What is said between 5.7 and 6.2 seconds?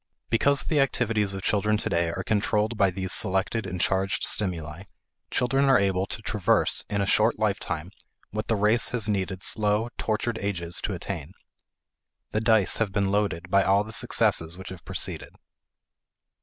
able